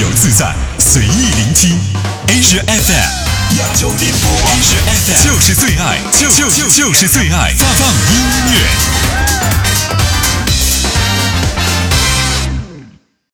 [0.00, 1.78] 由自在，随意聆听。
[2.26, 8.13] Asia FM，亚洲电波，Asia FM 就是最爱，就就就是最爱，放放。